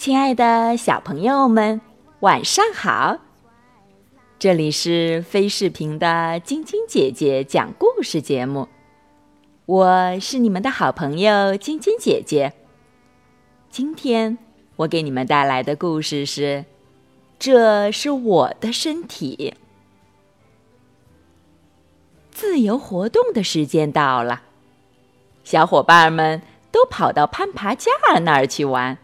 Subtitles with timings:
[0.00, 1.78] 亲爱的小朋友们，
[2.20, 3.18] 晚上好！
[4.38, 8.66] 这里是飞视频的晶晶姐姐讲故事节目，
[9.66, 12.54] 我是你们的好朋友晶晶姐姐。
[13.68, 14.38] 今天
[14.76, 16.42] 我给你们带来的故事是
[17.38, 19.54] 《这是我的身体》。
[22.30, 24.40] 自由活动的时间到了，
[25.44, 26.40] 小伙伴们
[26.72, 27.90] 都跑到攀爬架
[28.22, 28.96] 那儿去玩。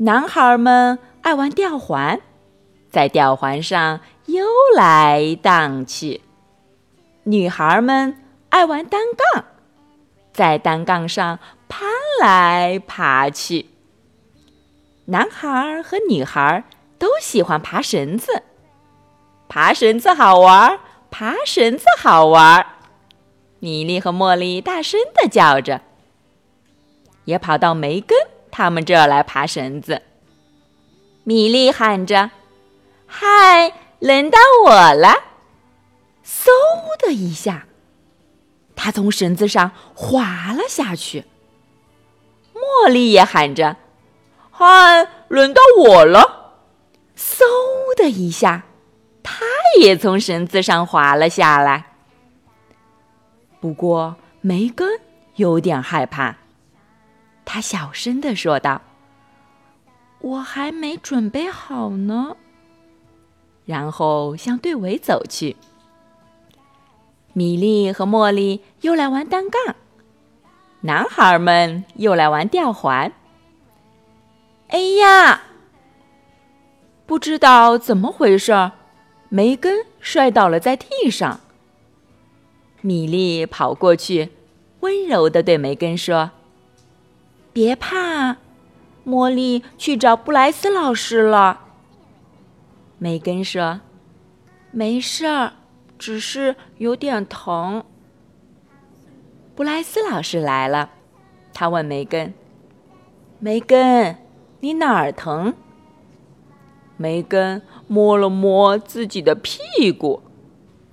[0.00, 2.20] 男孩们爱玩吊环，
[2.88, 4.46] 在吊环上悠
[4.76, 6.20] 来荡去；
[7.24, 8.16] 女孩们
[8.50, 9.44] 爱玩单杠，
[10.32, 11.88] 在单杠上攀
[12.20, 13.70] 来爬去。
[15.06, 16.62] 男孩和女孩
[16.96, 18.44] 都喜欢爬绳子，
[19.48, 20.78] 爬绳子好玩，
[21.10, 22.64] 爬绳子好玩。
[23.58, 25.80] 米莉和茉莉大声的叫着，
[27.24, 28.16] 也跑到梅根。
[28.50, 30.02] 他们这儿来爬绳子，
[31.24, 32.30] 米莉喊着
[33.06, 35.24] ：“嗨，轮到我了！”
[36.24, 36.48] 嗖
[37.06, 37.66] 的一下，
[38.76, 41.24] 他从绳子上滑了下去。
[42.54, 43.76] 茉莉也喊着
[44.50, 46.52] ：“嗨，轮到我了！”
[47.16, 47.44] 嗖
[47.96, 48.64] 的一下，
[49.22, 49.44] 他
[49.80, 51.86] 也从绳子上滑了下来。
[53.60, 55.00] 不过梅根
[55.36, 56.36] 有点害怕。
[57.50, 58.82] 他小声的说道
[60.20, 62.36] ：“我还没准备好呢。”
[63.64, 65.56] 然后向队尾走去。
[67.32, 69.74] 米莉和茉莉又来玩单杠，
[70.82, 73.10] 男孩们又来玩吊环。
[74.68, 75.44] 哎呀！
[77.06, 78.72] 不知道怎么回事，
[79.30, 81.40] 梅根摔倒了在地上。
[82.82, 84.32] 米莉跑过去，
[84.80, 86.32] 温柔的对梅根说。
[87.52, 88.36] 别怕，
[89.06, 91.60] 茉莉去找布莱斯老师了。
[92.98, 93.80] 梅根说
[94.70, 95.52] ：“没事儿，
[95.98, 97.84] 只是有点疼。”
[99.56, 100.90] 布莱斯老师来了，
[101.52, 102.34] 他问梅根
[103.40, 104.16] ：“梅根，
[104.60, 105.54] 你哪儿疼？”
[106.96, 110.22] 梅根摸了摸自己的屁股，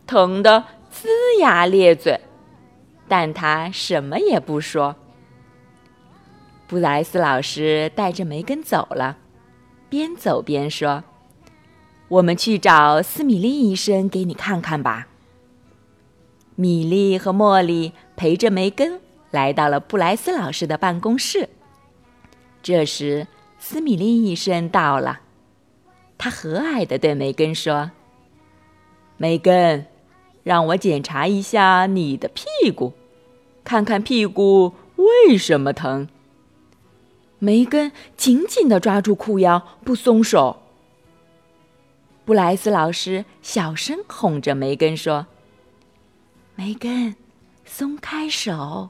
[0.06, 1.08] 疼得龇
[1.40, 2.22] 牙咧嘴，
[3.08, 4.96] 但他什么也不说。
[6.68, 9.18] 布莱斯老师带着梅根走了，
[9.88, 11.04] 边走边说
[12.10, 15.08] ：“我们去找斯米利医生给你看看吧。”
[16.56, 19.00] 米莉和茉莉陪着梅根
[19.30, 21.50] 来到了布莱斯老师的办公室。
[22.64, 23.28] 这时，
[23.60, 25.20] 斯米利医生到了，
[26.18, 27.92] 他和蔼的对梅根说
[29.18, 29.86] ：“梅根，
[30.42, 32.94] 让我检查一下你的屁股，
[33.64, 36.08] 看看屁股为什么疼。”
[37.40, 40.62] 梅根紧紧的抓住裤腰，不松手。
[42.24, 45.28] 布莱斯老师小声哄着梅根说
[46.56, 47.16] ：“梅根，
[47.66, 48.90] 松开手。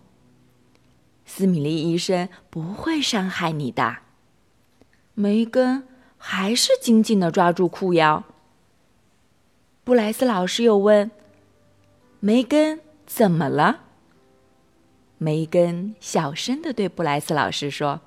[1.25, 3.97] 斯米利医生不会伤害你的。”
[5.15, 8.23] 梅根还是紧紧的抓住裤腰。
[9.83, 11.11] 布莱斯老师又问
[12.21, 13.81] ：“梅根怎么了？”
[15.17, 18.01] 梅根小声的对布莱斯老师说。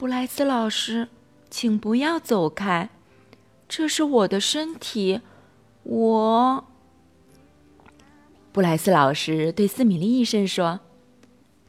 [0.00, 1.08] 布莱斯老师，
[1.50, 2.88] 请不要走开，
[3.68, 5.20] 这是我的身体，
[5.82, 6.64] 我。
[8.50, 10.80] 布莱斯老师对斯米利医生说：“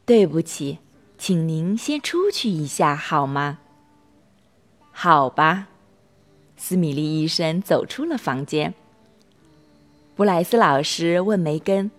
[0.06, 0.78] 对不起，
[1.18, 3.58] 请您先出去一下好吗？”
[4.92, 5.68] 好吧，
[6.56, 8.72] 斯米利医生走出了房间。
[10.16, 11.90] 布莱斯老师问梅根：“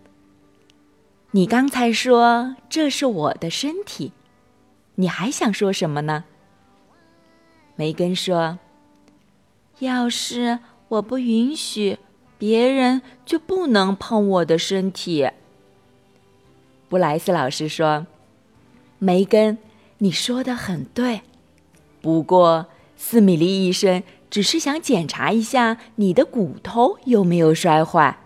[1.29, 4.13] 你刚才说这是我的身体？”
[4.95, 6.25] 你还想说什么呢？
[7.75, 8.59] 梅根说
[9.79, 11.97] ：“要是我不允许，
[12.37, 15.27] 别人就不能碰我的身体。”
[16.87, 18.05] 布莱斯老师说
[18.99, 19.57] ：“梅根，
[19.97, 21.21] 你说的很对，
[21.99, 28.19] 不过斯米利医生只是想检查一下你的骨头有没有摔坏。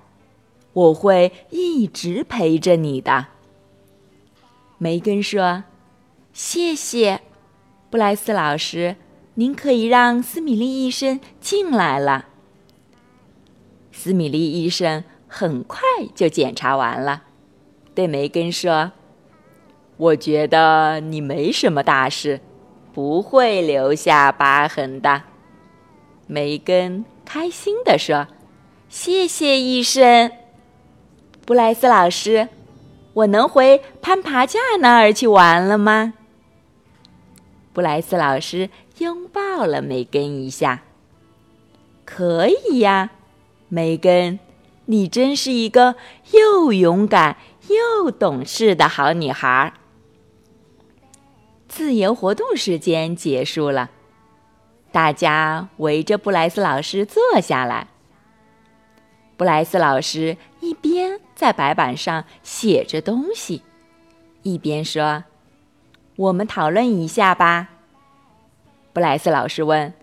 [0.73, 3.27] 我会一直陪着你的。”
[4.77, 5.63] 梅根说。
[6.39, 7.21] 谢谢，
[7.89, 8.95] 布莱斯老师，
[9.33, 12.25] 您可以让斯米利医生进来了。
[13.91, 15.79] 斯米利医生很快
[16.13, 17.23] 就检查完了，
[17.95, 18.91] 对梅根说
[19.97, 22.39] ：“我觉得你没什么大事，
[22.93, 25.23] 不会留下疤痕的。”
[26.27, 28.27] 梅根开心地说
[28.87, 30.31] ：“谢谢医生，
[31.47, 32.47] 布莱斯老师，
[33.13, 36.13] 我能回攀爬架那儿去玩了吗？”
[37.77, 40.81] 布莱斯老师拥抱了梅根一下。
[42.05, 43.11] 可以呀，
[43.69, 44.39] 梅根，
[44.85, 45.95] 你真是一个
[46.31, 47.37] 又勇敢
[47.67, 49.73] 又懂事的好女孩。
[51.67, 53.91] 自由活动时间结束了，
[54.91, 57.89] 大家围着布莱斯老师坐下来。
[59.37, 63.61] 布莱斯老师一边在白板上写着东西，
[64.41, 65.25] 一边说
[66.17, 67.69] ：“我们讨论一下吧。”
[68.93, 69.93] 布莱斯老师问：“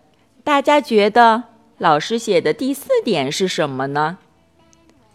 [0.43, 1.44] 大家觉得？”
[1.78, 4.19] 老师写的第四点是什么呢？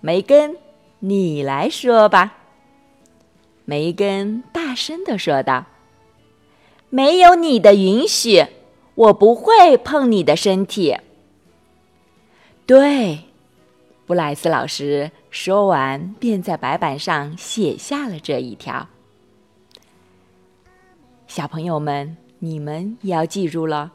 [0.01, 0.57] 梅根，
[0.99, 2.35] 你来说吧。
[3.63, 5.65] 梅根大声的说道
[6.89, 8.45] ：“没有你的允许，
[8.95, 10.97] 我不会碰你的身体。”
[12.67, 13.19] 对，
[14.05, 18.89] 布莱斯老师说完，便在白板上写下了这一条。
[21.29, 23.93] 小朋友们你们也要记住了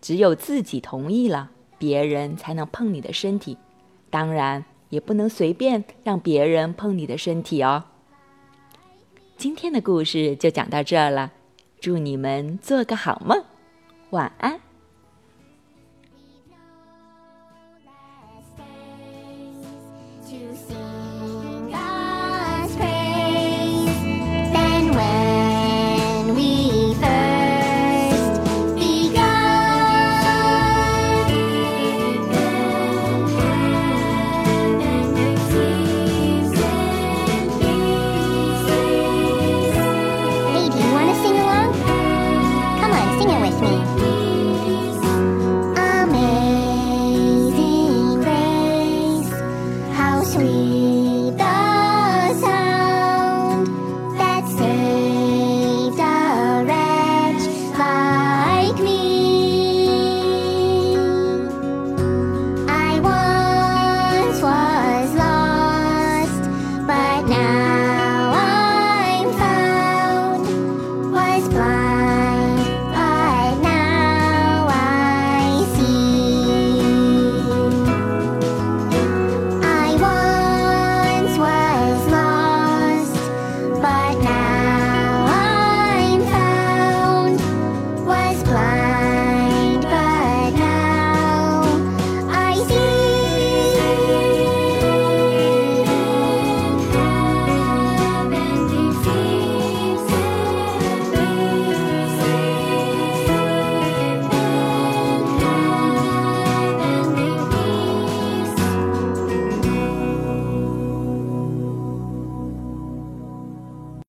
[0.00, 3.58] 只有自己同意了别人才能碰你的身体
[4.08, 7.84] 当然也不能随便让别人碰你的身体哦。
[9.36, 11.30] 今天的故事就讲到这儿了
[11.78, 13.44] 祝你们做个好梦
[14.10, 14.58] 晚安。